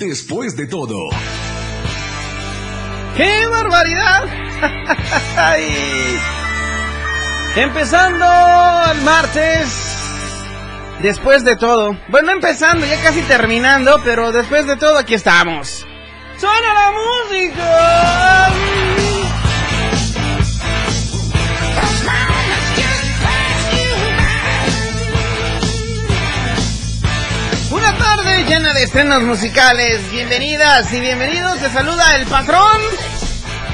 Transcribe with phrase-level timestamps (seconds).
[0.00, 0.96] Después de todo.
[3.18, 4.24] ¡Qué barbaridad!
[7.54, 8.24] Empezando
[8.92, 9.98] el martes.
[11.02, 11.98] Después de todo.
[12.08, 15.86] Bueno, empezando, ya casi terminando, pero después de todo aquí estamos.
[16.38, 18.48] ¡Suena la música!
[28.44, 30.10] Llena de estrenos musicales.
[30.10, 31.58] Bienvenidas y bienvenidos.
[31.58, 32.80] Te saluda el patrón.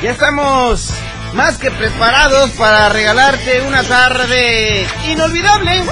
[0.03, 0.91] Ya estamos
[1.35, 5.83] más que preparados para regalarte una tarde inolvidable.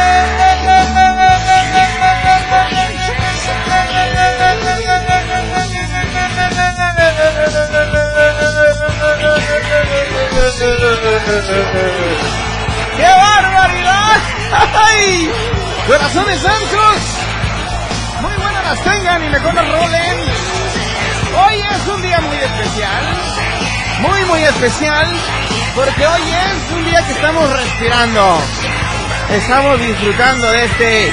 [15.86, 16.96] ¡Corazones santos!
[18.22, 20.16] Muy buenas las tengan y mejor las rolen.
[21.46, 23.04] Hoy es un día muy especial.
[24.00, 25.06] Muy, muy especial.
[25.74, 28.38] Porque hoy es un día que estamos respirando.
[29.30, 31.12] Estamos disfrutando de este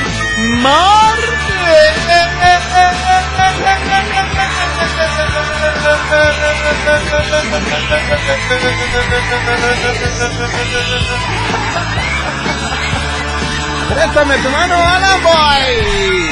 [13.93, 16.29] Préstame tu mano, Alan Boy.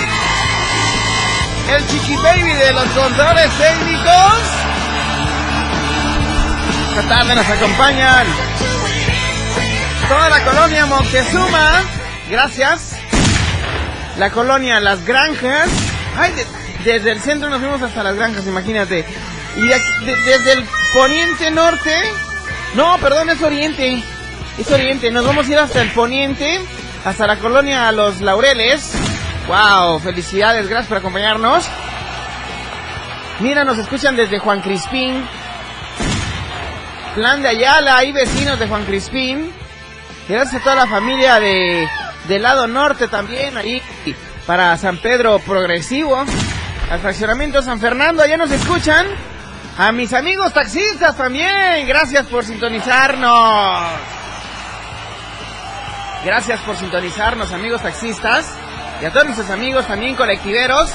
[1.75, 4.33] El chiqui baby de los controles técnicos.
[6.89, 8.27] Esta tarde nos acompañan
[10.07, 11.83] toda la colonia Moctezuma.
[12.29, 12.95] Gracias.
[14.17, 15.69] La colonia Las Granjas.
[16.17, 16.45] Ay, de,
[16.85, 19.05] desde el centro nos fuimos hasta Las Granjas, imagínate.
[19.57, 19.67] Y
[20.05, 21.93] desde el poniente norte.
[22.75, 24.01] No, perdón, es oriente.
[24.57, 25.11] Es oriente.
[25.11, 26.59] Nos vamos a ir hasta el poniente.
[27.05, 28.93] Hasta la colonia Los Laureles.
[29.47, 31.65] Wow, felicidades, gracias por acompañarnos.
[33.39, 35.25] Mira, nos escuchan desde Juan Crispín.
[37.15, 39.51] Plan de Ayala, hay vecinos de Juan Crispín.
[40.27, 41.87] Gracias a toda la familia de
[42.27, 43.81] del lado norte también, ahí
[44.45, 46.23] para San Pedro Progresivo.
[46.91, 49.07] Al fraccionamiento San Fernando, allá nos escuchan.
[49.77, 54.18] A mis amigos taxistas también, gracias por sintonizarnos.
[56.23, 58.45] Gracias por sintonizarnos, amigos taxistas.
[59.01, 60.91] Y a todos nuestros amigos también colectiveros.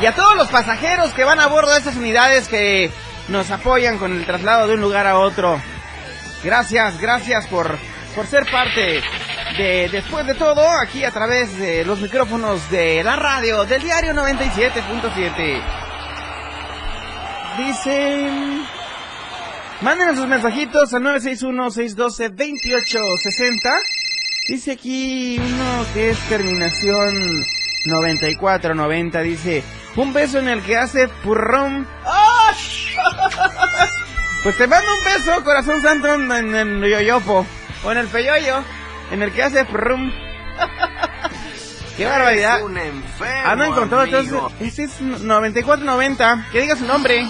[0.00, 2.90] Y a todos los pasajeros que van a bordo de estas unidades que
[3.28, 5.60] nos apoyan con el traslado de un lugar a otro.
[6.42, 7.78] Gracias, gracias por,
[8.14, 9.02] por ser parte
[9.56, 14.12] de Después de todo, aquí a través de los micrófonos de la radio del diario
[14.12, 15.62] 97.7.
[17.56, 18.66] Dicen...
[19.82, 23.78] Mándenos sus mensajitos al 961-612-2860.
[24.48, 27.44] Dice aquí uno que es terminación
[27.86, 29.20] 9490.
[29.22, 29.64] Dice,
[29.96, 31.86] un beso en el que hace purrón.
[32.04, 32.52] ¡Ah!
[34.42, 36.54] Pues te mando un beso, corazón santo, en, en
[36.84, 37.44] el yoyopo.
[37.84, 38.62] O en el peyoyo.
[39.10, 40.12] En el que hace purrón.
[41.96, 42.62] ¡Qué barbaridad!
[42.62, 44.18] un enfermo, Ah, no encontró, amigo.
[44.18, 46.46] entonces, este es 9490.
[46.52, 47.26] Que diga su nombre.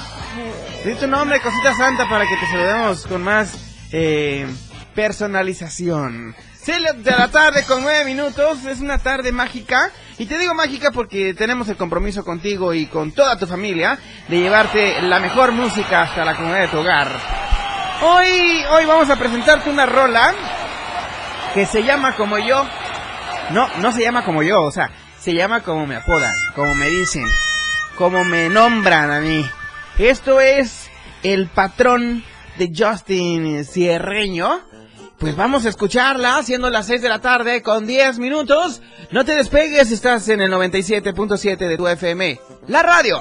[0.85, 3.55] Di tu nombre, cosita santa, para que te saludemos con más
[3.93, 4.47] eh,
[4.95, 6.35] personalización.
[6.67, 9.93] 6 de la tarde con 9 minutos, es una tarde mágica.
[10.19, 13.97] Y te digo mágica porque tenemos el compromiso contigo y con toda tu familia
[14.27, 17.09] de llevarte la mejor música hasta la comunidad de tu hogar.
[18.03, 20.35] Hoy, hoy vamos a presentarte una rola
[21.55, 22.67] que se llama como yo.
[23.51, 24.91] No, no se llama como yo, o sea,
[25.21, 27.27] se llama como me apodan, como me dicen,
[27.95, 29.49] como me nombran a mí.
[29.99, 30.91] Esto es
[31.23, 32.25] el patrón
[32.59, 34.63] de Justin Cierreño
[35.19, 38.83] pues vamos a escucharla, siendo las 6 de la tarde con 10 minutos.
[39.11, 42.41] No te despegues, estás en el 97.7 de tu FM.
[42.69, 43.21] La radio,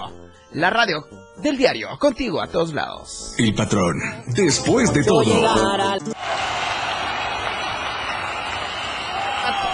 [0.52, 1.06] la radio
[1.38, 3.34] del diario, contigo a todos lados.
[3.38, 3.98] El patrón,
[4.28, 5.24] después de todo.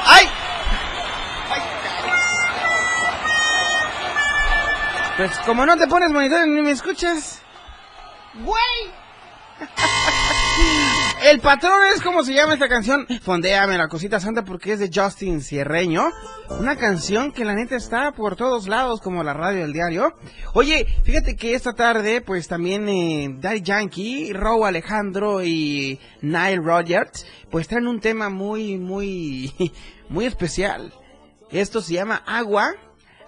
[0.05, 0.27] ¡Ay!
[5.17, 7.41] Pues como no te pones monitor ni me escuchas.
[8.43, 8.61] ¡Güey!
[11.23, 13.05] El patrón es como se llama esta canción.
[13.21, 16.09] Fondéame la cosita santa porque es de Justin Cierreño.
[16.49, 20.15] Una canción que la neta está por todos lados como la radio del diario.
[20.53, 27.27] Oye, fíjate que esta tarde pues también eh, Daddy Yankee, Row Alejandro y Nile Rogers
[27.51, 29.53] pues traen un tema muy, muy,
[30.09, 30.91] muy especial.
[31.51, 32.73] Esto se llama Agua.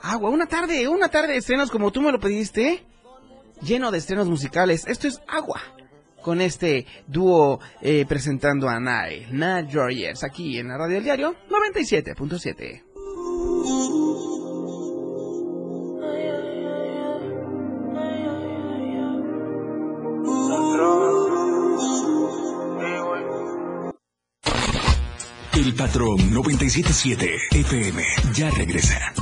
[0.01, 2.83] Agua, una tarde, una tarde de estrenos como tú me lo pediste.
[3.61, 4.87] Lleno de estrenos musicales.
[4.87, 5.61] Esto es Agua
[6.23, 11.35] con este dúo eh, presentando a Nile, Nile Rogers, aquí en la radio del diario
[11.49, 12.93] 97.7.
[25.55, 28.03] El patrón 977 FM
[28.33, 29.13] ya regresa.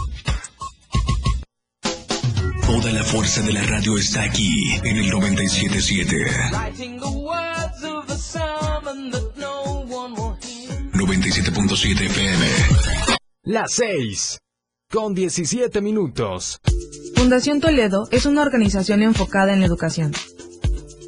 [2.72, 4.50] Toda la fuerza de la radio está aquí
[4.82, 6.16] en el 977.
[10.94, 12.46] 97.7 FM.
[13.44, 14.38] Las 6.
[14.90, 16.60] Con 17 minutos.
[17.14, 20.14] Fundación Toledo es una organización enfocada en la educación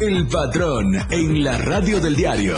[0.00, 2.56] El patrón en la radio del diario.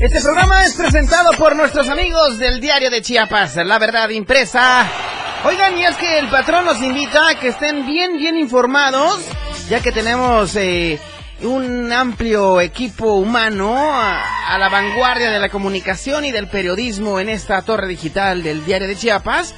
[0.00, 4.90] Este programa es presentado por nuestros amigos del diario de Chiapas, La Verdad Impresa.
[5.44, 9.20] Oigan, y es que el patrón nos invita a que estén bien, bien informados,
[9.68, 10.98] ya que tenemos eh,
[11.42, 17.62] un amplio equipo humano a, la vanguardia de la comunicación y del periodismo en esta
[17.62, 19.54] torre digital del diario de Chiapas,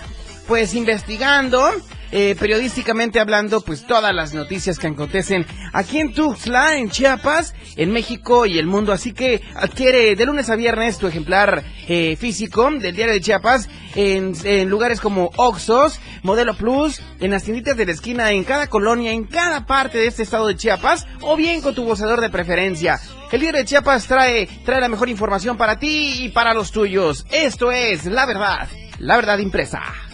[0.47, 1.73] pues investigando
[2.13, 7.91] eh, periodísticamente hablando, pues todas las noticias que acontecen aquí en Tuxtla, en Chiapas, en
[7.91, 8.93] México y el mundo.
[8.93, 13.69] Así que adquiere de lunes a viernes tu ejemplar eh, físico del diario de Chiapas
[13.95, 19.13] en, lugares como Oxos, Modelo Plus, en las tienditas de la esquina, en cada colonia,
[19.13, 23.01] en cada parte de este estado de Chiapas, o bien con tu voceador de preferencia.
[23.31, 27.25] El diario de Chiapas trae, trae la mejor información para ti y para los tuyos.
[27.31, 30.12] Esto es La Verdad, La Verdad Impresa.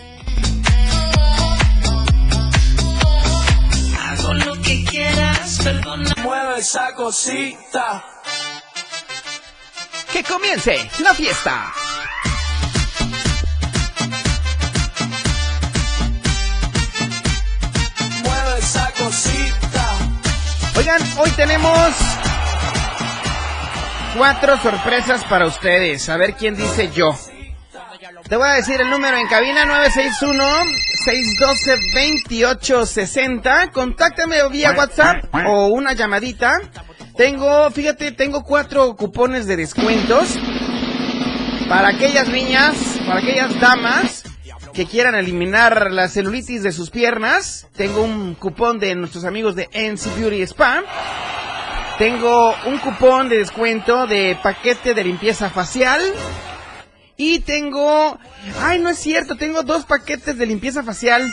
[4.34, 6.12] Lo que quieras, perdona.
[6.22, 8.04] Mueve esa cosita.
[10.12, 11.72] Que comience la fiesta.
[18.22, 19.98] Mueve esa cosita.
[20.76, 21.92] Oigan, hoy tenemos
[24.16, 26.08] cuatro sorpresas para ustedes.
[26.08, 27.16] A ver quién dice yo.
[28.28, 29.66] Te voy a decir el número en cabina
[31.06, 33.72] 961-612-2860.
[33.72, 36.58] Contáctame vía WhatsApp o una llamadita.
[37.16, 40.38] Tengo, fíjate, tengo cuatro cupones de descuentos
[41.68, 44.24] para aquellas niñas, para aquellas damas
[44.72, 47.66] que quieran eliminar la celulitis de sus piernas.
[47.76, 50.82] Tengo un cupón de nuestros amigos de NC Beauty Spa.
[51.98, 56.00] Tengo un cupón de descuento de paquete de limpieza facial.
[57.20, 58.16] Y tengo...
[58.62, 61.28] Ay, no es cierto, tengo dos paquetes de limpieza facial.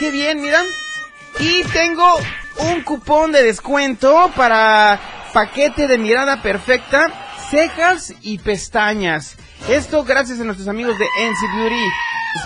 [0.00, 0.60] Qué bien, mira.
[1.38, 2.18] Y tengo
[2.58, 5.00] un cupón de descuento para
[5.32, 7.12] paquete de mirada perfecta,
[7.50, 9.36] cejas y pestañas.
[9.68, 11.84] Esto gracias a nuestros amigos de NC Beauty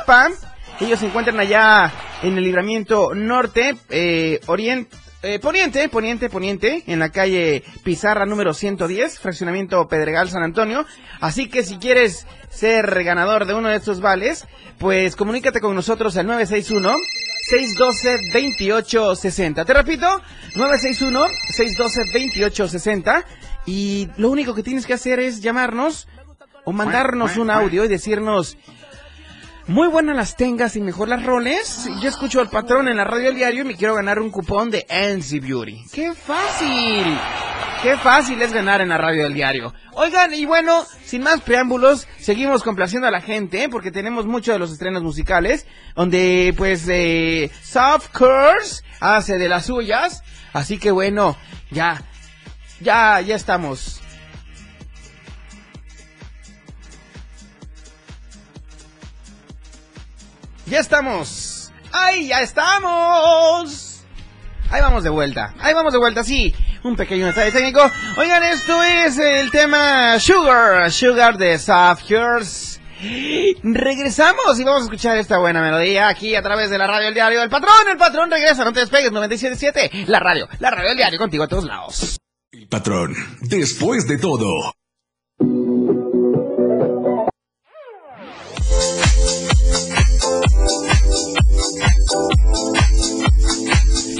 [0.01, 0.33] Spam.
[0.81, 1.91] Ellos se encuentran allá
[2.23, 8.55] en el libramiento norte, eh, oriente, eh, poniente, poniente, poniente, en la calle Pizarra número
[8.55, 10.85] 110, fraccionamiento Pedregal San Antonio.
[11.21, 14.47] Así que si quieres ser ganador de uno de estos vales,
[14.79, 16.97] pues comunícate con nosotros al 961
[17.49, 19.65] 612 2860.
[19.65, 20.09] Te repito,
[20.57, 23.25] 961 612 2860
[23.67, 26.09] y lo único que tienes que hacer es llamarnos
[26.65, 28.57] o mandarnos un audio y decirnos
[29.69, 31.89] muy buenas las tengas y mejor las roles.
[32.01, 34.71] Yo escucho al patrón en la radio del diario y me quiero ganar un cupón
[34.71, 35.85] de NC Beauty.
[35.93, 37.19] ¡Qué fácil!
[37.83, 39.75] ¡Qué fácil es ganar en la radio del diario!
[39.93, 43.69] Oigan, y bueno, sin más preámbulos, seguimos complaciendo a la gente, ¿eh?
[43.69, 49.67] porque tenemos muchos de los estrenos musicales, donde pues eh, Soft Curse hace de las
[49.67, 50.23] suyas.
[50.53, 51.37] Así que bueno,
[51.71, 52.03] ya,
[52.81, 54.02] ya, ya estamos.
[60.73, 61.71] Ya estamos.
[61.93, 64.07] ¡Ay, ya estamos!
[64.71, 65.53] Ahí vamos de vuelta.
[65.61, 66.55] Ahí vamos de vuelta, sí.
[66.83, 67.83] Un pequeño detalle técnico.
[68.17, 70.91] Oigan, esto es el tema Sugar.
[70.91, 72.81] Sugar de Soft Cures.
[73.63, 77.15] Regresamos y vamos a escuchar esta buena melodía aquí a través de la radio El
[77.15, 77.89] Diario del Patrón.
[77.91, 80.07] El Patrón regresa, no te despegues, 97.7.
[80.07, 82.19] La radio, la radio El Diario contigo a todos lados.
[82.51, 84.73] El patrón, después de todo.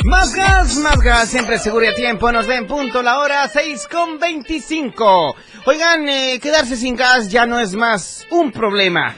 [0.05, 2.31] Más gas, más gas, siempre seguro y a tiempo.
[2.33, 5.37] Nos den punto la hora 6 con 25.
[5.67, 9.15] Oigan, eh, quedarse sin gas ya no es más un problema.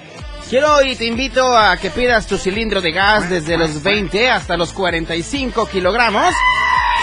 [0.49, 4.57] Quiero y te invito a que pidas tu cilindro de gas desde los 20 hasta
[4.57, 6.35] los 45 kilogramos.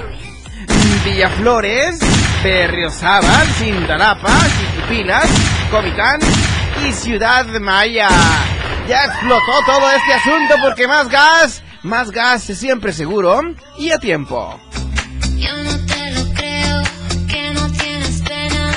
[1.03, 1.99] Villaflores,
[2.43, 5.27] Berriozábal, Cintalapa, Chiquipilas,
[5.71, 6.19] Comitán
[6.87, 8.09] y Ciudad Maya.
[8.87, 13.41] Ya explotó todo este asunto porque más gas, más gas es siempre seguro
[13.79, 14.59] y a tiempo.
[15.35, 16.83] Yo no te lo creo,
[17.27, 18.71] que no tienes pena.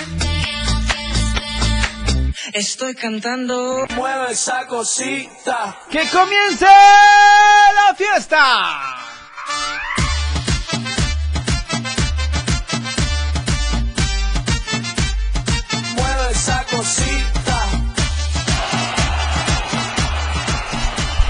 [2.55, 3.85] Estoy cantando.
[3.97, 5.77] Mueve esa cosita.
[5.91, 9.08] ¡Que comience la fiesta!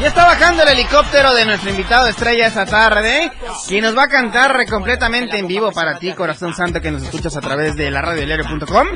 [0.01, 3.33] Ya está bajando el helicóptero de nuestro invitado estrella esta tarde,
[3.67, 7.37] quien nos va a cantar completamente en vivo para ti, corazón santo, que nos escuchas
[7.37, 8.87] a través de la radiodiario.com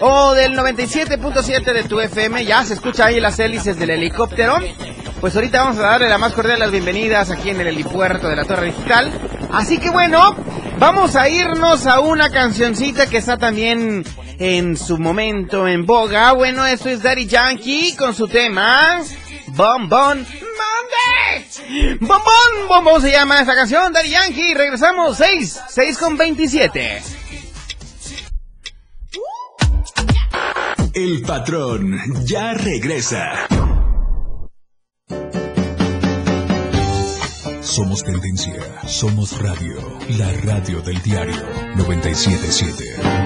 [0.00, 2.44] o del 97.7 de tu FM.
[2.44, 4.58] Ya se escucha ahí las hélices del helicóptero.
[5.22, 8.36] Pues ahorita vamos a darle la más cordial las bienvenidas aquí en el helipuerto de
[8.36, 9.10] la Torre Digital.
[9.50, 10.36] Así que bueno,
[10.78, 14.04] vamos a irnos a una cancioncita que está también
[14.38, 16.32] en su momento en boga.
[16.32, 19.00] Bueno, esto es Daddy Yankee con su tema
[19.56, 21.96] Bon Bon Monday.
[22.00, 24.52] Bon Bon Bon Bon se llama esta canción, Daddy Yankee.
[24.52, 27.02] Regresamos 6, 6 con 27.
[30.92, 33.48] El patrón ya regresa.
[37.62, 39.76] Somos tendencia, somos radio,
[40.18, 41.42] la radio del diario
[41.76, 43.25] 977.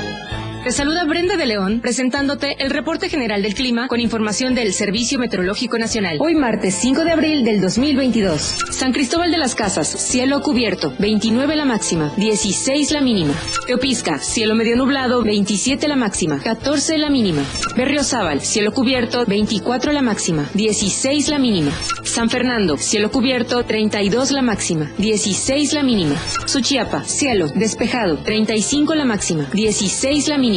[0.63, 5.17] Te saluda Brenda de León presentándote el reporte general del clima con información del Servicio
[5.17, 6.17] Meteorológico Nacional.
[6.19, 8.57] Hoy martes 5 de abril del 2022.
[8.69, 13.33] San Cristóbal de las Casas, cielo cubierto, 29 la máxima, 16 la mínima.
[13.65, 17.43] Teopisca, cielo medio nublado, 27 la máxima, 14 la mínima.
[17.75, 21.71] Berriozábal, cielo cubierto, 24 la máxima, 16 la mínima.
[22.03, 26.15] San Fernando, cielo cubierto, 32 la máxima, 16 la mínima.
[26.45, 30.50] Suchiapa, cielo despejado, 35 la máxima, 16 la mínima.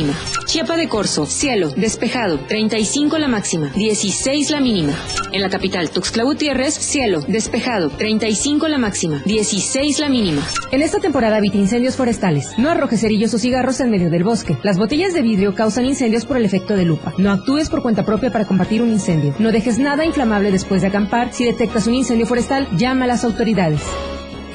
[0.46, 4.92] Chiapa de Corzo, cielo, despejado, 35 la máxima, 16 la mínima.
[5.32, 10.42] En la capital, Tuxtla Gutiérrez, cielo, despejado, 35 la máxima, 16 la mínima.
[10.72, 12.58] En esta temporada evita incendios forestales.
[12.58, 14.58] No arrojes cerillos o cigarros en medio del bosque.
[14.64, 17.12] Las botellas de vidrio causan incendios por el efecto de lupa.
[17.16, 19.34] No actúes por cuenta propia para combatir un incendio.
[19.38, 21.32] No dejes nada inflamable después de acampar.
[21.32, 23.80] Si detectas un incendio forestal, llama a las autoridades.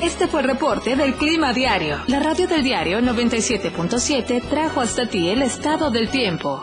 [0.02, 1.98] Este fue el reporte del Clima Diario.
[2.08, 6.62] La radio del diario 97.7 trajo hasta ti el estado del tiempo.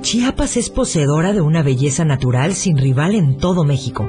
[0.00, 4.02] Chiapas es poseedora de una belleza natural sin rival en todo México.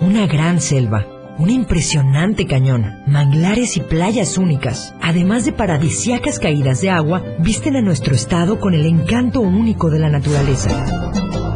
[0.00, 1.06] Una gran selva,
[1.38, 7.82] un impresionante cañón, manglares y playas únicas, además de paradisiacas caídas de agua, visten a
[7.82, 10.70] nuestro estado con el encanto único de la naturaleza.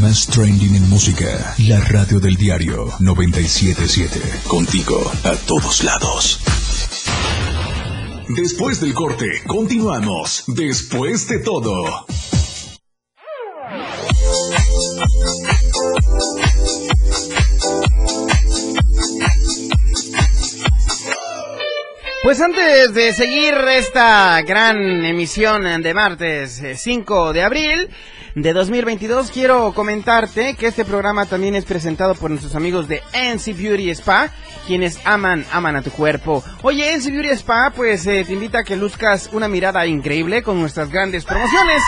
[0.00, 1.54] Más trending en música.
[1.58, 4.20] La radio del diario 977.
[4.48, 6.40] Contigo a todos lados.
[8.28, 10.44] Después del corte, continuamos.
[10.46, 12.06] Después de todo.
[22.22, 27.90] Pues antes de seguir esta gran emisión de martes eh, 5 de abril
[28.34, 33.56] de 2022, quiero comentarte que este programa también es presentado por nuestros amigos de NC
[33.56, 34.30] Beauty Spa,
[34.66, 36.44] quienes aman, aman a tu cuerpo.
[36.62, 40.60] Oye, NC Beauty Spa, pues eh, te invita a que luzcas una mirada increíble con
[40.60, 41.82] nuestras grandes promociones.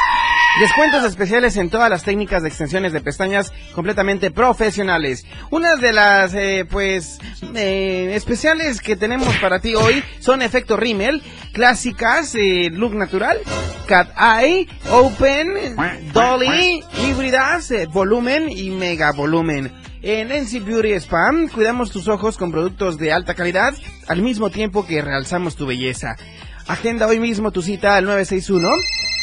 [0.60, 5.24] Descuentos especiales en todas las técnicas de extensiones de pestañas completamente profesionales.
[5.50, 7.18] Una de las, eh, pues,
[7.54, 13.38] eh, especiales que tenemos para ti hoy son efecto rímel, clásicas, eh, look natural,
[13.86, 15.74] cat eye, open,
[16.12, 19.72] dolly, híbridas, eh, volumen y mega volumen.
[20.02, 23.72] En NC Beauty Spa cuidamos tus ojos con productos de alta calidad
[24.06, 26.14] al mismo tiempo que realzamos tu belleza.
[26.66, 28.68] Agenda hoy mismo tu cita al 961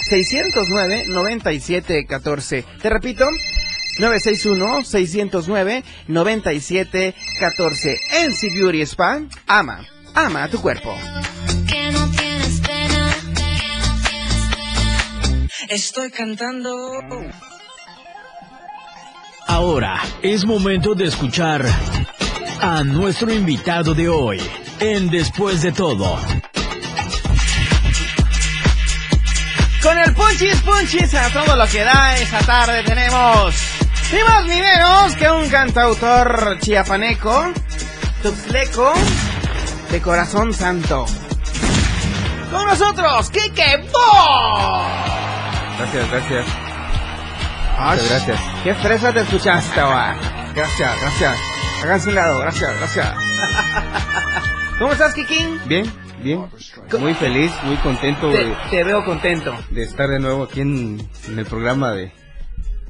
[0.09, 2.65] 609 9714.
[2.81, 3.29] Te repito,
[3.99, 7.99] 961 609 9714.
[8.27, 10.95] NC Beauty Spa ama, ama a tu cuerpo.
[11.67, 13.09] Que no tienes pena.
[15.69, 16.75] Estoy cantando.
[19.47, 21.63] Ahora es momento de escuchar
[22.61, 24.39] a nuestro invitado de hoy
[24.79, 26.17] en Después de todo.
[29.81, 33.55] Con el punchis punchis a todo lo que da esta tarde tenemos
[34.11, 37.53] ni más ni menos que un cantautor chiapaneco,
[38.21, 38.93] tuxleco,
[39.91, 41.05] de corazón santo.
[42.51, 44.83] Con nosotros, Kike Bo.
[45.77, 46.45] Gracias, gracias.
[47.79, 48.39] Muchas gracias.
[48.63, 50.15] Qué fresa te escuchaste, va.
[50.55, 51.37] Gracias, gracias.
[51.83, 53.07] Háganse un lado, gracias, gracias.
[54.79, 55.61] ¿Cómo estás, Kikín?
[55.65, 55.85] Bien,
[56.23, 56.45] bien.
[56.99, 59.55] Muy feliz, muy contento Te, de, te veo contento.
[59.71, 62.11] de estar de nuevo aquí en, en el programa de,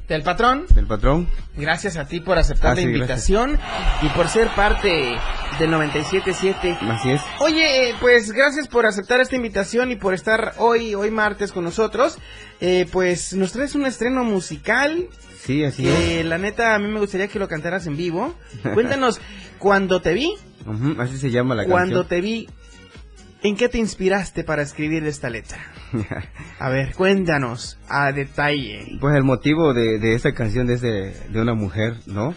[0.08, 0.66] ¿Del patrón?
[0.74, 1.28] del patrón.
[1.56, 3.58] Gracias a ti por aceptar Ah, la sí, invitación
[4.02, 5.16] y por ser parte
[5.60, 6.78] del 97.7.
[6.90, 7.20] Así es.
[7.38, 11.62] Oye, eh, pues gracias por aceptar esta invitación y por estar hoy, hoy martes con
[11.64, 12.18] nosotros.
[12.60, 15.06] Eh, pues nos traes un estreno musical
[15.44, 16.26] Sí, así que es.
[16.26, 18.34] la neta a mí me gustaría que lo cantaras en vivo.
[18.74, 19.20] Cuéntanos,
[19.58, 20.34] cuando te vi,
[20.98, 22.08] así se llama la cuando canción.
[22.08, 22.48] te vi,
[23.42, 25.58] ¿en qué te inspiraste para escribir esta letra?
[26.58, 28.98] A ver, cuéntanos a detalle.
[29.00, 32.34] Pues el motivo de, de esta canción es de, de una mujer, ¿no?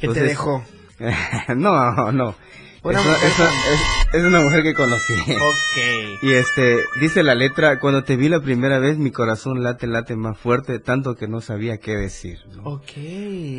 [0.00, 0.64] ¿Qué te dejó?
[1.56, 2.34] no, no.
[2.82, 5.14] Una es, mujer es- con- es- es una mujer que conocí.
[5.14, 6.22] Ok.
[6.22, 10.14] Y este, dice la letra, cuando te vi la primera vez mi corazón late, late
[10.16, 12.38] más fuerte, tanto que no sabía qué decir.
[12.54, 12.62] ¿no?
[12.64, 12.92] Ok.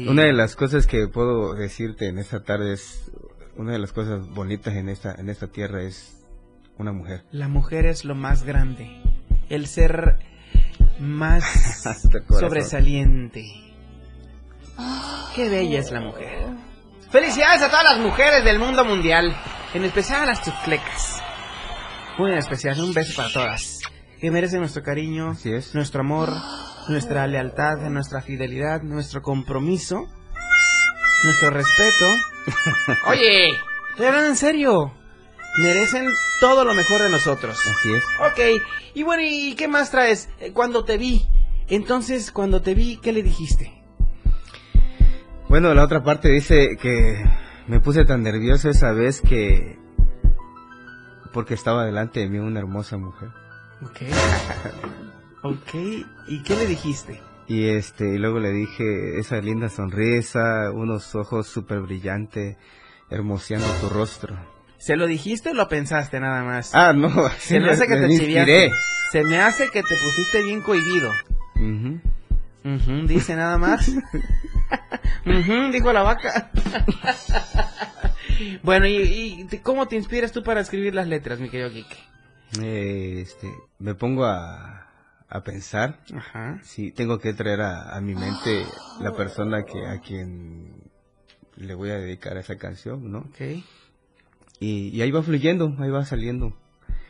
[0.07, 3.11] Una de las cosas que puedo decirte en esta tarde es,
[3.57, 6.16] una de las cosas bonitas en esta, en esta tierra es
[6.77, 7.23] una mujer.
[7.31, 9.01] La mujer es lo más grande.
[9.49, 10.17] El ser
[10.99, 11.43] más
[12.27, 12.39] corazón.
[12.39, 13.45] sobresaliente.
[15.35, 16.47] Qué bella es la mujer.
[17.11, 19.35] Felicidades a todas las mujeres del mundo mundial.
[19.73, 21.21] En especial a las chuclecas.
[22.17, 23.79] Muy en especial, un beso para todas.
[24.19, 25.75] Que merecen nuestro cariño, Así es.
[25.75, 26.29] nuestro amor,
[26.89, 30.07] nuestra lealtad, nuestra fidelidad, nuestro compromiso,
[31.23, 32.05] nuestro respeto.
[33.07, 33.49] Oye,
[33.91, 34.93] estoy hablando en serio.
[35.57, 36.07] Merecen
[36.39, 37.59] todo lo mejor de nosotros.
[37.67, 38.03] Así es.
[38.19, 38.61] Ok,
[38.93, 40.29] y bueno, ¿y qué más traes?
[40.39, 41.27] Eh, Cuando te vi,
[41.67, 43.73] entonces cuando te vi, ¿qué le dijiste?
[45.49, 47.23] Bueno, la otra parte dice que
[47.67, 49.79] me puse tan nervioso esa vez que
[51.33, 53.29] porque estaba delante de mí una hermosa mujer.
[53.81, 54.01] Ok.
[55.43, 55.73] ok,
[56.27, 57.21] ¿y qué le dijiste?
[57.47, 62.57] Y este, y luego le dije esa linda sonrisa, unos ojos súper brillantes,
[63.09, 64.35] hermoseando tu rostro.
[64.77, 66.73] ¿Se lo dijiste o lo pensaste nada más?
[66.73, 67.09] Ah, no,
[67.39, 68.71] Se me hace que te chiviaste.
[69.11, 71.11] Se me hace que te pusiste bien cohibido.
[71.55, 71.99] Ujú.
[72.65, 73.87] Ujú, dice nada más.
[75.25, 76.51] Ujú, dijo la vaca.
[78.63, 81.97] bueno, ¿y, y cómo te inspiras tú para escribir las letras, mi querido Kike?
[82.61, 84.87] Eh, este, me pongo a,
[85.29, 86.59] a pensar Ajá.
[86.63, 88.65] si tengo que traer a, a mi mente
[89.01, 90.73] la persona que a quien
[91.55, 93.19] le voy a dedicar esa canción, ¿no?
[93.19, 93.63] Ok.
[94.59, 96.57] Y, y ahí va fluyendo, ahí va saliendo.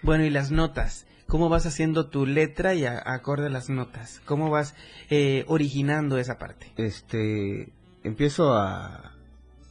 [0.01, 1.05] Bueno, y las notas.
[1.27, 4.21] ¿Cómo vas haciendo tu letra y a- acorde a las notas?
[4.25, 4.75] ¿Cómo vas
[5.09, 6.71] eh, originando esa parte?
[6.77, 7.69] Este,
[8.03, 9.13] empiezo a,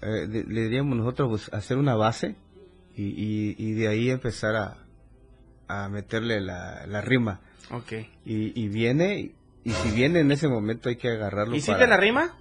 [0.03, 2.35] eh, le, le diríamos nosotros pues, hacer una base
[2.95, 4.77] y, y, y de ahí empezar a,
[5.69, 7.41] a meterle la, la rima.
[7.71, 7.93] Ok.
[8.27, 9.33] Y, y viene,
[9.65, 12.35] y si viene en ese momento hay que agarrarlo ¿Y si para- la rima?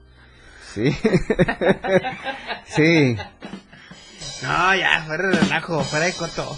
[0.73, 0.91] Sí.
[2.65, 3.15] sí.
[4.43, 6.55] No, ya, fuera de relajo, fuera de coto.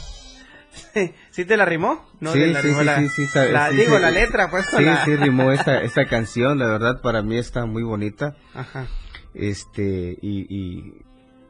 [1.32, 2.06] ¿Sí te la rimó?
[2.20, 4.12] No, sí, te la sí, rimó sí, la, sí, sí, sabe- la- sí, digo, la
[4.12, 4.66] letra, pues.
[4.76, 8.36] Sí, la- sí, rimó esta, esta canción, la verdad para mí está muy bonita.
[8.54, 8.88] Ajá.
[9.34, 10.94] Este, y, y,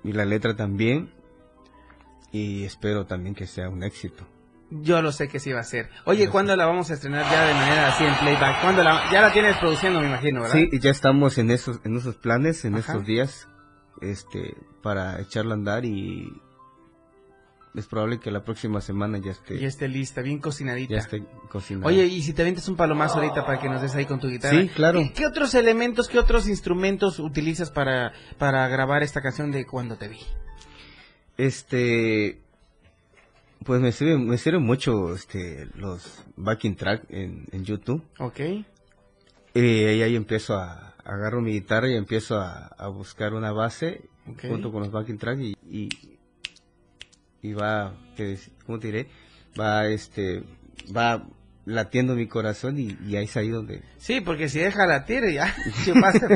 [0.04, 1.14] y la letra también.
[2.32, 4.28] Y espero también que sea un éxito.
[4.70, 5.90] Yo lo sé que sí va a ser.
[6.04, 8.62] Oye, ¿cuándo la vamos a estrenar ya de manera así en playback?
[8.62, 10.56] ¿Cuándo la, ya la tienes produciendo, me imagino, ¿verdad?
[10.58, 12.92] Sí, ya estamos en esos, en esos planes, en Ajá.
[12.92, 13.48] estos días,
[14.02, 14.56] este,
[14.88, 16.32] para echarla a andar y
[17.76, 20.94] es probable que la próxima semana ya esté, Ya esté lista, bien cocinadita.
[20.94, 21.88] ya esté cocinada.
[21.88, 24.30] Oye, y si te aventas un palomazo ahorita para que nos des ahí con tu
[24.30, 24.62] guitarra.
[24.62, 25.00] Sí, claro.
[25.00, 29.98] ¿Qué, qué otros elementos, qué otros instrumentos utilizas para, para grabar esta canción de Cuando
[29.98, 30.20] te vi?
[31.38, 32.40] Este,
[33.66, 38.02] pues me sirve, me sirve mucho, este, los backing track en, en YouTube.
[38.20, 38.40] Ok.
[39.54, 44.10] Y ahí, ahí empiezo a, agarro mi guitarra y empiezo a, a buscar una base
[44.50, 45.90] Junto con los backing track y, y,
[47.42, 49.08] y va, ¿qué dec- ¿cómo te diré?
[49.60, 50.44] Va, este,
[50.96, 51.26] va
[51.66, 53.84] latiendo mi corazón y, y ahí es ahí donde...
[53.98, 55.54] Sí, porque si deja latir ya
[55.86, 56.28] chupaste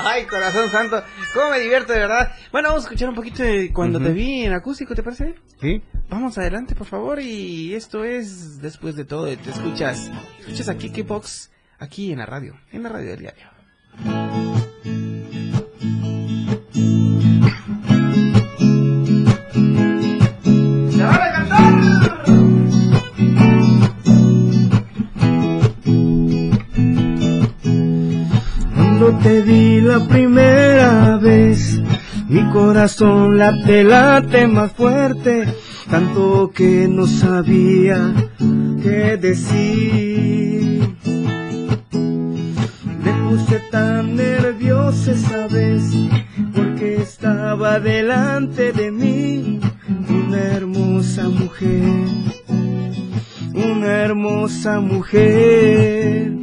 [0.00, 1.02] Ay, corazón santo,
[1.34, 2.30] cómo me divierto de verdad.
[2.52, 5.34] Bueno, vamos a escuchar un poquito de Cuando te vi en acústico, ¿te parece?
[5.60, 5.82] ¿Sí?
[6.08, 11.50] Vamos adelante, por favor, y esto es después de todo, te escuchas, escuchas aquí Box
[11.80, 14.57] aquí en la radio, en la radio del diario.
[30.06, 31.80] Primera vez,
[32.28, 35.46] mi corazón late, late más fuerte,
[35.90, 38.14] tanto que no sabía
[38.82, 40.96] qué decir.
[43.04, 45.82] Me puse tan nerviosa esa vez,
[46.54, 49.60] porque estaba delante de mí
[50.08, 51.82] una hermosa mujer,
[53.54, 56.37] una hermosa mujer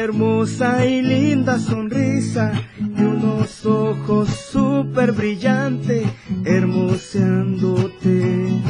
[0.00, 6.06] hermosa y linda sonrisa y unos ojos súper brillantes
[6.44, 8.62] hermoseándote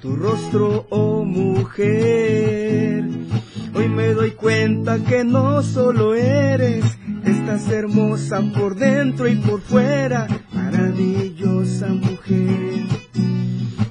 [0.00, 3.04] tu rostro, oh mujer.
[3.74, 6.84] Hoy me doy cuenta que no solo eres,
[7.24, 12.86] estás hermosa por dentro y por fuera, maravillosa mujer,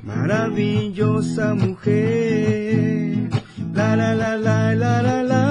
[0.03, 3.29] maravillosa mujer.
[3.73, 5.46] La la la la la la.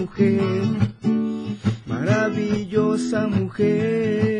[0.00, 0.62] Mujer,
[1.86, 4.36] maravillosa mujer.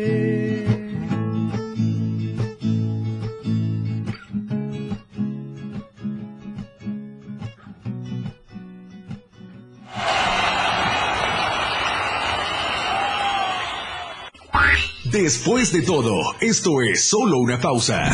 [15.11, 18.13] Después de todo, esto es solo una pausa.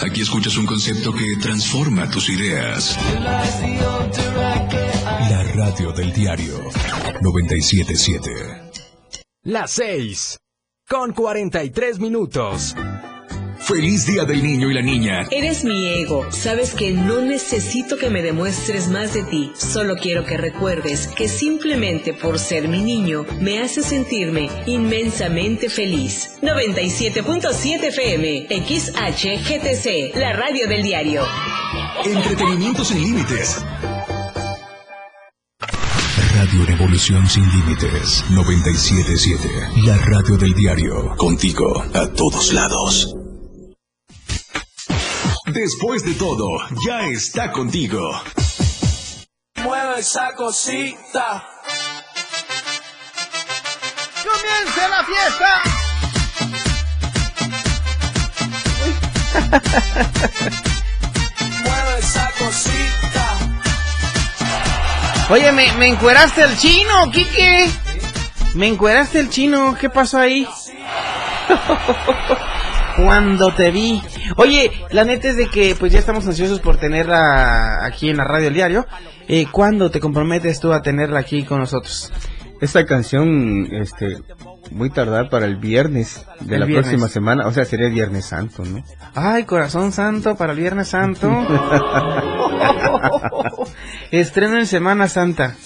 [0.00, 2.96] Aquí escuchas un concepto que transforma tus ideas.
[5.30, 6.58] La radio del diario
[7.20, 8.30] 977.
[9.42, 10.38] Las 6.
[10.88, 12.76] Con 43 minutos.
[13.58, 15.26] Feliz Día del Niño y la Niña.
[15.32, 16.30] Eres mi ego.
[16.30, 19.50] Sabes que no necesito que me demuestres más de ti.
[19.56, 26.36] Solo quiero que recuerdes que simplemente por ser mi niño me hace sentirme inmensamente feliz.
[26.42, 31.22] 97.7 FM, XHGTC, la radio del diario.
[32.04, 33.64] Entretenimiento sin límites.
[36.46, 39.82] Radio Revolución sin límites 977.
[39.82, 41.16] La radio del diario.
[41.16, 43.16] Contigo a todos lados.
[45.46, 46.46] Después de todo,
[46.86, 47.98] ya está contigo.
[49.56, 51.48] Mueve esa cosita.
[54.22, 55.62] ¡Comience la fiesta!
[61.64, 63.35] Mueve esa cosita.
[65.28, 67.66] Oye, ¿me, me encueraste el chino, Kike?
[68.54, 69.76] ¿Me encueraste el chino?
[69.78, 70.46] ¿Qué pasó ahí?
[72.96, 74.00] Cuando te vi.
[74.36, 78.24] Oye, la neta es de que pues ya estamos ansiosos por tenerla aquí en la
[78.24, 78.86] radio El diario.
[79.28, 82.12] Eh, ¿Cuándo te comprometes tú a tenerla aquí con nosotros?
[82.60, 84.16] Esta canción, este,
[84.70, 86.86] muy tardar para el viernes de El la viernes.
[86.88, 88.82] próxima semana, o sea, sería el Viernes Santo, ¿no?
[89.14, 91.28] Ay, corazón santo para el Viernes Santo.
[94.10, 95.56] Estreno en Semana Santa.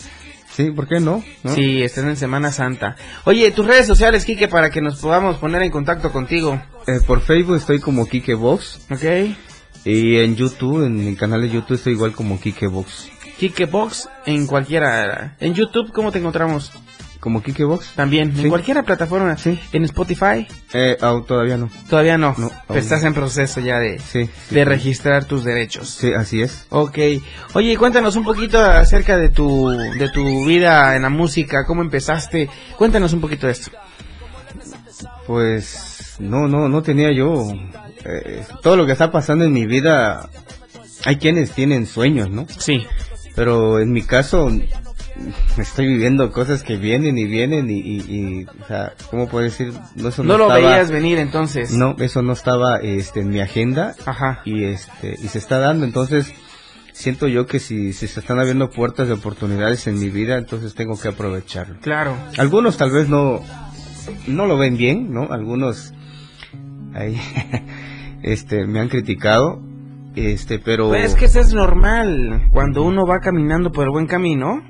[0.50, 1.22] Sí, ¿por qué no?
[1.42, 1.54] ¿No?
[1.54, 2.96] Sí, estreno en Semana Santa.
[3.24, 6.60] Oye, tus redes sociales, Kike, para que nos podamos poner en contacto contigo.
[6.86, 8.80] Eh, por Facebook estoy como Kike Box.
[8.90, 9.36] Ok.
[9.84, 13.08] Y en YouTube, en mi canal de YouTube estoy igual como Kike Box.
[13.38, 15.36] Kike Box en cualquiera.
[15.40, 16.72] En YouTube, ¿cómo te encontramos?
[17.20, 17.92] ¿Como Kike Box?
[17.96, 18.42] También, Sí.
[18.44, 19.36] en cualquiera plataforma.
[19.36, 19.60] Sí.
[19.72, 21.68] En Spotify, Eh, todavía no.
[21.90, 22.34] todavía no.
[22.38, 23.08] No, estás no.
[23.08, 24.24] en proceso ya de, Sí.
[24.48, 25.90] sí, de registrar tus derechos.
[25.90, 26.66] Sí, así es.
[26.70, 26.96] Ok.
[27.52, 32.48] Oye, cuéntanos un poquito acerca de tu, de tu vida en la música, cómo empezaste.
[32.78, 33.70] Cuéntanos un poquito de esto.
[35.26, 37.52] Pues no, no, no tenía yo
[38.04, 40.28] eh, todo lo que está pasando en mi vida.
[41.04, 42.46] Hay quienes tienen sueños, ¿no?
[42.58, 42.86] Sí.
[43.34, 44.50] Pero en mi caso
[45.58, 49.72] estoy viviendo cosas que vienen y vienen y, y, y, o sea, ¿cómo puedo decir?
[49.96, 51.72] No, eso No lo estaba- veías venir entonces.
[51.72, 54.40] No, eso no estaba este, en mi agenda Ajá.
[54.44, 56.32] y este y se está dando, entonces
[56.92, 60.74] siento yo que si, si se están abriendo puertas de oportunidades en mi vida, entonces
[60.74, 61.78] tengo que aprovecharlo.
[61.80, 62.14] Claro.
[62.38, 63.40] Algunos tal vez no
[64.26, 65.28] no lo ven bien, ¿no?
[65.32, 65.92] Algunos
[66.94, 67.20] ahí
[68.22, 69.60] este me han criticado,
[70.16, 72.48] este, pero Pues es que eso es normal.
[72.52, 74.62] Cuando uno va caminando por el buen camino,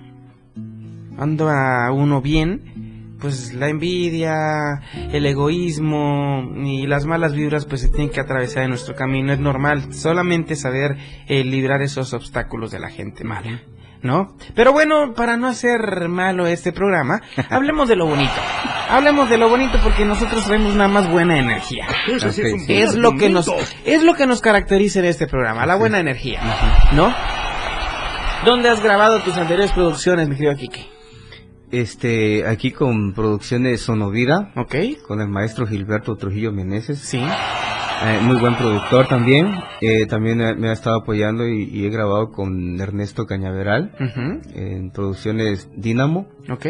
[1.20, 8.08] anda uno bien, pues la envidia, el egoísmo y las malas vibras pues se tienen
[8.08, 9.32] que atravesar en nuestro camino.
[9.32, 9.92] Es normal.
[9.92, 10.96] Solamente saber
[11.28, 13.62] eh, librar esos obstáculos de la gente mala.
[14.02, 14.34] ¿No?
[14.54, 18.32] Pero bueno, para no hacer malo este programa, hablemos de lo bonito.
[18.88, 21.86] Hablemos de lo bonito porque nosotros traemos una más buena energía.
[22.08, 22.42] Ok, sí.
[22.68, 23.52] Es lo que nos
[23.84, 26.40] es lo que nos caracteriza en este programa, la buena energía,
[26.92, 27.14] ¿no?
[28.46, 30.99] ¿Dónde has grabado tus anteriores producciones, mi querido Kike?
[31.70, 34.74] Este aquí con producciones Sonovida, ¿Ok?
[35.06, 36.98] con el maestro Gilberto Trujillo Meneses.
[36.98, 37.18] Sí.
[38.02, 39.52] Eh, muy buen productor también.
[39.82, 43.92] Eh, también me, ha estado apoyando y, y he grabado con Ernesto Cañaveral
[44.54, 46.26] en producciones Dynamo.
[46.50, 46.66] ¿Ok?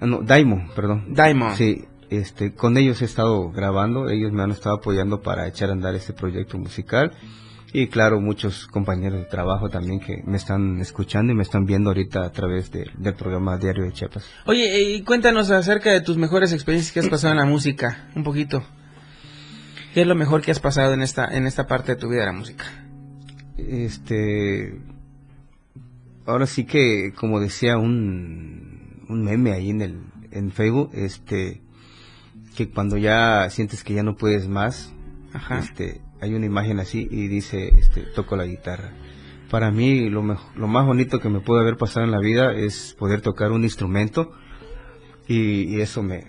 [0.00, 1.14] Ah, no, Daimo, perdón.
[1.14, 1.54] Daimo.
[1.54, 4.08] Sí, este, con ellos he estado grabando.
[4.08, 7.12] Ellos me han estado apoyando para echar a andar este proyecto musical.
[7.72, 11.90] Y claro, muchos compañeros de trabajo también que me están escuchando y me están viendo
[11.90, 14.24] ahorita a través de- del programa Diario de Chiapas.
[14.46, 18.24] Oye, y cuéntanos acerca de tus mejores experiencias que has pasado en la música, un
[18.24, 18.64] poquito.
[19.94, 22.20] ¿Qué es lo mejor que has pasado en esta en esta parte de tu vida
[22.20, 22.64] de la música?
[23.56, 24.80] Este,
[26.26, 30.00] ahora sí que, como decía un, un meme ahí en el
[30.32, 31.60] en Facebook, este,
[32.56, 34.92] que cuando ya sientes que ya no puedes más,
[35.32, 35.58] Ajá.
[35.58, 38.90] este, hay una imagen así y dice, este, toco la guitarra.
[39.50, 42.52] Para mí lo, mej- lo más bonito que me puede haber pasado en la vida
[42.52, 44.32] es poder tocar un instrumento
[45.26, 46.24] y, y eso me,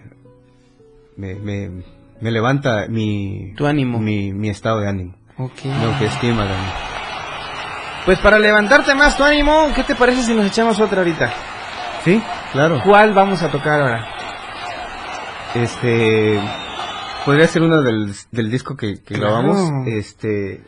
[1.17, 1.83] me, me,
[2.19, 3.99] me levanta mi, Tu ánimo.
[3.99, 5.65] mi, mi estado de ánimo, Ok.
[5.65, 6.71] mi autoestima también.
[8.05, 11.31] Pues para levantarte más tu ánimo, ¿qué te parece si nos echamos otra ahorita?
[12.03, 12.19] Sí,
[12.51, 12.81] claro.
[12.83, 14.07] ¿Cuál vamos a tocar ahora?
[15.53, 16.39] Este
[17.25, 19.33] podría ser una del, del disco que, que Claro.
[19.43, 19.87] grabamos.
[19.87, 20.61] Este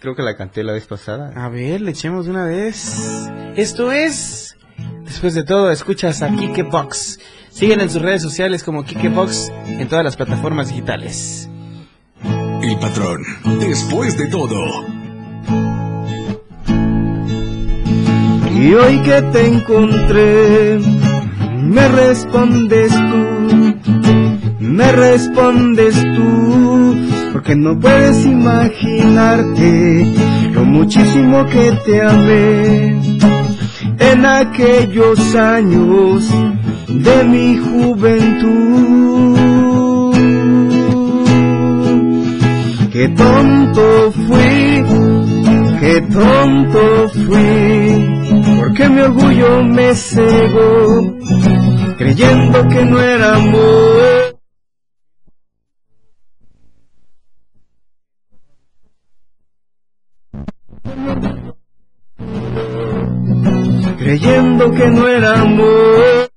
[0.00, 1.32] creo que la canté la vez pasada.
[1.36, 3.28] A ver, le echemos de una vez.
[3.56, 4.56] Esto es.
[5.04, 7.18] Después de todo, escuchas a Kike Box.
[7.50, 11.48] Siguen en sus redes sociales como Kike Box en todas las plataformas digitales.
[12.62, 13.22] El patrón,
[13.60, 14.84] después de todo.
[18.54, 20.78] Y hoy que te encontré,
[21.62, 23.74] me respondes tú,
[24.58, 26.96] me respondes tú,
[27.32, 30.14] porque no puedes imaginarte
[30.52, 33.00] lo muchísimo que te amé
[33.98, 36.30] en aquellos años
[36.88, 39.36] de mi juventud.
[42.92, 44.84] Qué tonto fui,
[45.80, 51.14] qué tonto fui, porque mi orgullo me cegó,
[51.98, 54.15] creyendo que no era amor.
[64.06, 66.30] Creyendo que no era amor.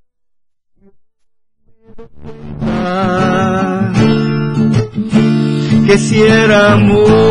[5.86, 7.29] Que si era amor.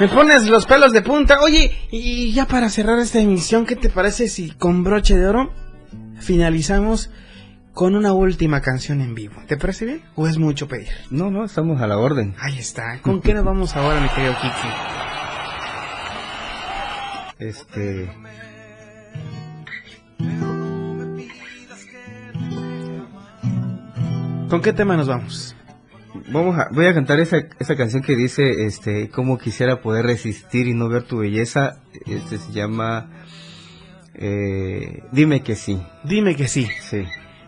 [0.00, 1.40] Me pones los pelos de punta.
[1.40, 5.52] Oye, y ya para cerrar esta emisión, ¿qué te parece si con broche de oro
[6.20, 7.10] finalizamos
[7.72, 9.42] con una última canción en vivo?
[9.48, 10.02] ¿Te parece bien?
[10.14, 10.88] ¿O es mucho pedir?
[11.10, 12.36] No, no, estamos a la orden.
[12.38, 13.00] Ahí está.
[13.02, 14.68] ¿Con qué nos vamos ahora, mi querido Kiki?
[17.40, 18.10] Este
[24.48, 25.54] ¿Con qué tema nos vamos?
[26.30, 30.66] Vamos a voy a cantar esa, esa canción que dice este cómo quisiera poder resistir
[30.68, 31.80] y no ver tu belleza.
[32.06, 33.10] Este se llama
[34.14, 35.80] eh, Dime que sí.
[36.04, 36.68] Dime que sí.
[36.88, 37.04] Sí.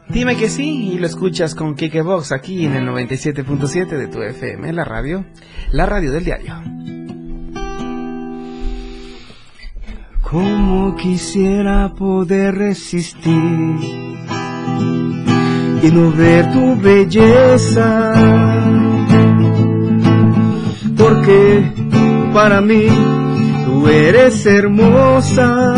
[0.09, 4.21] Dime que sí y lo escuchas con Kike Box aquí en el 97.7 de tu
[4.21, 5.25] FM, la radio,
[5.71, 6.61] la radio del diario.
[10.23, 13.35] Como quisiera poder resistir
[15.83, 18.13] y no ver tu belleza,
[20.97, 21.73] porque
[22.33, 22.87] para mí
[23.65, 25.75] tú eres hermosa.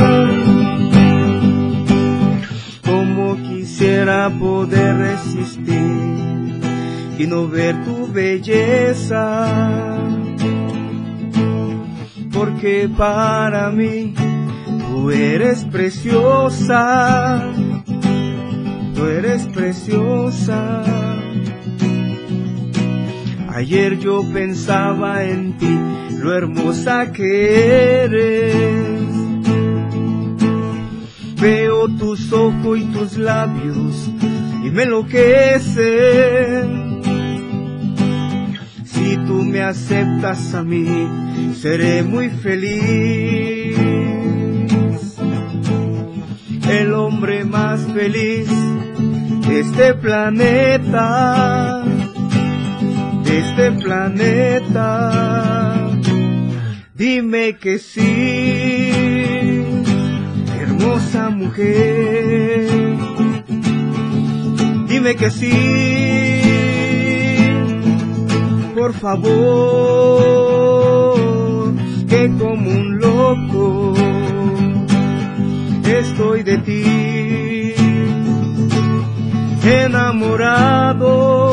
[2.84, 6.60] Como quisiera poder resistir
[7.18, 9.48] y no ver tu belleza,
[12.32, 14.14] porque para mí
[14.92, 17.42] Tú eres preciosa,
[19.02, 20.84] tú eres preciosa.
[23.48, 25.78] Ayer yo pensaba en ti,
[26.18, 28.54] lo hermosa que eres.
[31.40, 34.08] Veo tus ojos y tus labios
[34.64, 36.22] y me enloquecen.
[38.84, 40.86] Si tú me aceptas a mí,
[41.60, 43.76] seré muy feliz
[46.70, 48.48] el hombre más feliz
[49.46, 51.84] de este planeta,
[53.24, 54.80] de este planeta.
[56.94, 58.90] Dime que sí,
[60.60, 62.68] hermosa mujer.
[64.88, 65.50] Dime que sí,
[68.74, 69.24] por favor,
[72.08, 73.94] que como un loco
[75.84, 77.61] estoy de ti
[79.64, 81.52] enamorado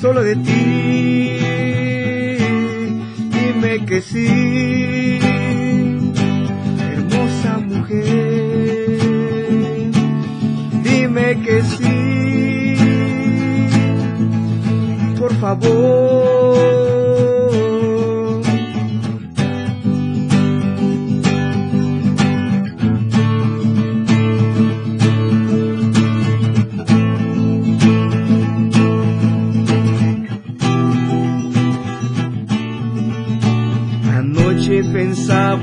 [0.00, 1.38] solo de ti.
[3.30, 5.18] Dime que sí,
[6.92, 9.00] hermosa mujer.
[10.82, 12.76] Dime que sí,
[15.18, 17.05] por favor.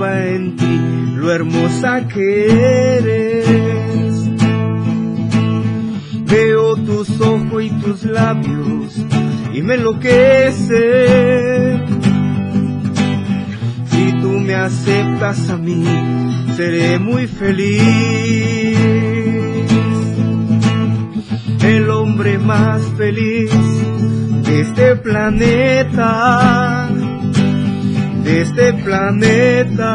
[0.05, 0.79] En ti,
[1.15, 3.45] lo hermosa que eres.
[6.25, 8.97] Veo tus ojos y tus labios
[9.53, 10.81] y me enloquece.
[13.85, 15.83] Si tú me aceptas a mí,
[16.57, 18.77] seré muy feliz.
[21.63, 23.51] El hombre más feliz
[24.45, 26.89] de este planeta
[28.23, 29.91] de este planeta.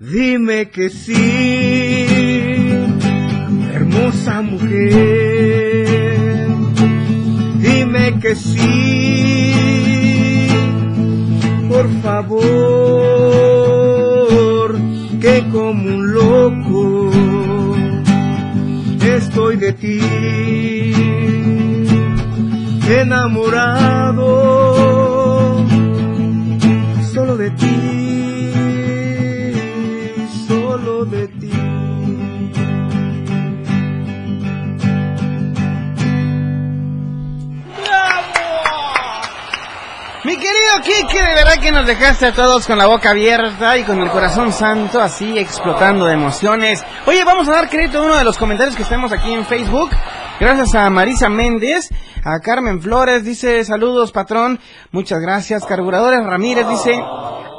[0.00, 2.06] Dime que sí,
[3.74, 5.88] hermosa mujer.
[7.56, 9.52] Dime que sí,
[11.68, 12.38] por favor,
[15.20, 17.10] que como un loco
[19.02, 20.00] estoy de ti,
[22.88, 24.28] enamorado
[27.28, 28.52] solo de ti,
[30.48, 31.52] solo de ti.
[40.24, 43.84] Mi querido Kike, de verdad que nos dejaste a todos con la boca abierta y
[43.84, 46.82] con el corazón santo así explotando de emociones.
[47.04, 49.90] Oye, vamos a dar crédito a uno de los comentarios que tenemos aquí en Facebook.
[50.40, 51.88] Gracias a Marisa Méndez,
[52.24, 54.60] a Carmen Flores, dice saludos patrón,
[54.92, 55.64] muchas gracias.
[55.64, 57.00] Carburadores Ramírez dice,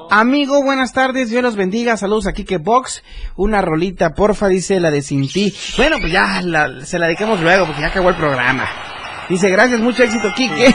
[0.10, 3.04] amigo, buenas tardes, Dios los bendiga, saludos a Kike Box,
[3.36, 5.54] una rolita porfa, dice la de Sin Ti.
[5.76, 8.66] Bueno, pues ya la- se la dedicamos luego porque ya acabó el programa.
[9.28, 10.74] Dice, gracias, mucho éxito, Kike,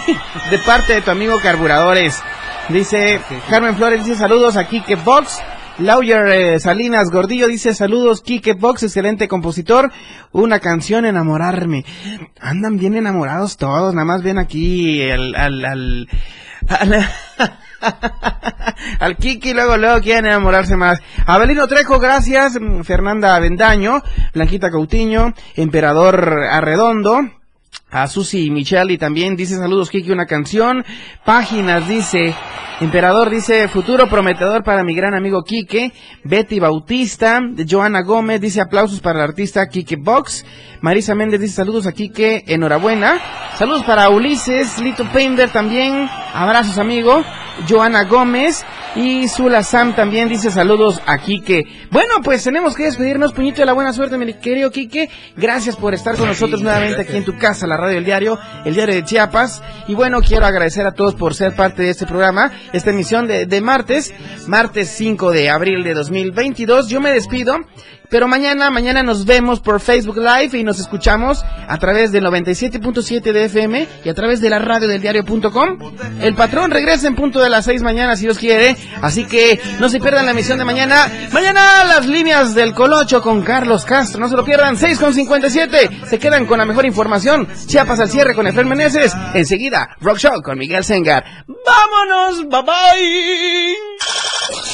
[0.50, 2.22] de parte de tu amigo Carburadores.
[2.68, 5.40] Dice, Carmen Flores dice, saludos a Kike Box.
[5.78, 9.90] Lauyer eh, Salinas Gordillo dice, saludos, Kike Box, excelente compositor.
[10.30, 11.84] Una canción, enamorarme.
[12.40, 16.08] Andan bien enamorados todos, nada más ven aquí al, al, al,
[19.00, 21.00] al, Kiki, luego, luego quieren enamorarse más.
[21.26, 22.56] Abelino Trejo, gracias.
[22.84, 24.00] Fernanda Avendaño,
[24.32, 27.20] Blanquita Cautiño, Emperador Arredondo.
[27.94, 30.84] A Susi Micheli también dice saludos Kiki, una canción.
[31.24, 32.34] Páginas dice,
[32.80, 35.92] Emperador dice futuro prometedor para mi gran amigo Quique.
[36.24, 37.40] Betty Bautista,
[37.70, 40.44] Joana Gómez dice aplausos para el artista Quique Box.
[40.80, 43.20] Marisa Méndez dice saludos a Quique, enhorabuena.
[43.56, 47.22] Saludos para Ulises, Lito Pender también, abrazos amigo.
[47.68, 48.64] Joana Gómez
[48.96, 51.64] y Zula Sam también dice saludos a Quique.
[51.90, 55.08] Bueno, pues tenemos que despedirnos, puñito de la buena suerte, mi querido Quique.
[55.36, 58.74] Gracias por estar con nosotros nuevamente aquí en tu casa, la radio del diario, el
[58.74, 59.62] diario de Chiapas.
[59.86, 63.46] Y bueno, quiero agradecer a todos por ser parte de este programa, esta emisión de,
[63.46, 64.12] de martes,
[64.46, 66.88] martes 5 de abril de 2022.
[66.88, 67.56] Yo me despido.
[68.14, 73.32] Pero mañana, mañana nos vemos por Facebook Live y nos escuchamos a través del 97.7
[73.32, 75.78] de FM y a través de la radio del diario.com.
[76.20, 78.76] El patrón regresa en punto de las 6 mañana si Dios quiere.
[79.02, 81.10] Así que no se pierdan la emisión de mañana.
[81.32, 84.20] Mañana las líneas del Colocho con Carlos Castro.
[84.20, 84.76] No se lo pierdan.
[84.76, 85.90] 6 con 57.
[86.08, 87.48] Se quedan con la mejor información.
[87.66, 89.12] Chiapas al cierre con Efraín Meneses.
[89.34, 91.24] Enseguida, Rock Show con Miguel Sengar.
[91.48, 92.48] ¡Vámonos!
[92.48, 94.73] ¡Bye bye!